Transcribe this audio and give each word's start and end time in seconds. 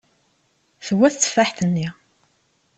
Tewwa 0.85 1.07
tetteffaḥt-nni. 1.13 1.87